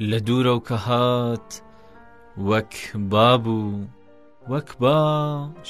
[0.00, 1.50] لە دوورە و کە هات
[2.50, 2.74] وەک
[3.12, 3.86] بابوو
[4.50, 5.00] وەک با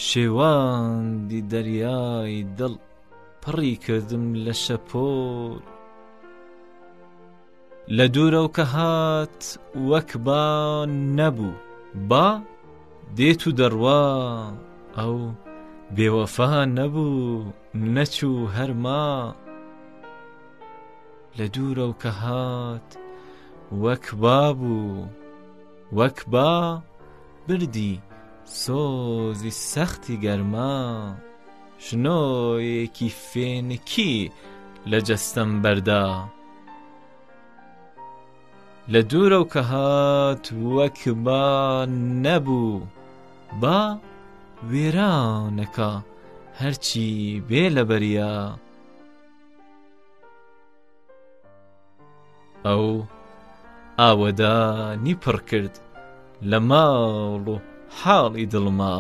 [0.06, 2.74] شێواندی دەریای دڵ
[3.42, 5.62] پڕی کردم لە شەپۆل.
[7.96, 9.40] لە دوورە و کە هات
[9.90, 10.44] وەک با
[11.18, 11.60] نەبوو
[12.08, 12.28] با
[13.16, 14.06] دێت و دەڕوا
[14.96, 15.16] ئەو
[15.96, 17.52] بێوەفا نەبوو
[17.94, 19.08] نەچوو هەرما
[21.38, 23.07] لە دوورە و کە هات
[23.72, 25.06] وەک بابوو
[25.92, 26.82] وەک با
[27.48, 28.00] بردی
[28.44, 30.78] سۆزی سەختی گەرما.
[31.84, 34.14] ژنۆیەکی فێنکی
[34.90, 36.06] لە جەستەم بەردا.
[38.92, 40.46] لە دوورە و کە هات
[40.76, 41.86] وەک با
[42.24, 42.86] نەبوو
[43.62, 43.80] با
[44.70, 45.90] وێرانەکە
[46.60, 47.08] هەرچی
[47.48, 48.36] بێ لە بەریا.
[52.66, 52.84] ئەو
[54.00, 55.74] ئاوەدانی پڕ کرد
[56.50, 57.56] لە ماڵ و
[57.98, 58.94] حاڵی دڵما.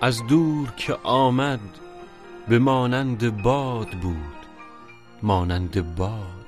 [0.00, 1.60] از دور که آمد
[2.48, 4.36] به مانند باد بود
[5.22, 6.46] مانند باد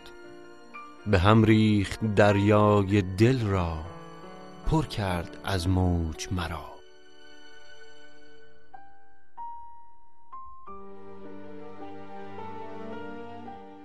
[1.06, 3.78] به هم ریخت دریای دل را
[4.70, 6.68] پر کرد از موج مرا.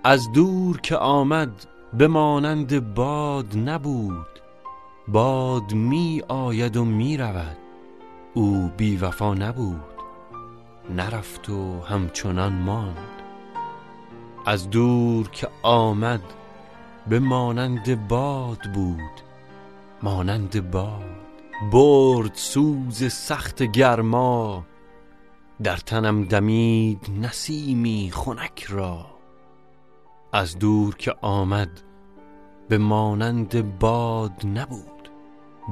[0.04, 4.40] از دور که آمد به مانند باد نبود
[5.08, 7.63] باد می آید و می رود.
[8.34, 9.94] او بی وفا نبود
[10.90, 12.96] نرفت و همچنان ماند.
[14.46, 16.22] از دور که آمد
[17.08, 19.20] به مانند باد بود
[20.02, 21.14] مانند باد.
[21.72, 24.64] برد سوز سخت گرما
[25.62, 29.06] در تنم دمید نسیمی خنک را.
[30.32, 31.80] از دور که آمد
[32.68, 35.08] به مانند باد نبود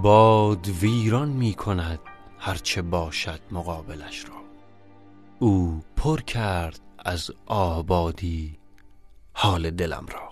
[0.02, 2.00] باد ویران می کند.
[2.44, 4.34] هرچه باشد مقابلش را.
[5.38, 8.58] او پر کرد از آبادی
[9.32, 10.31] حال دلم را.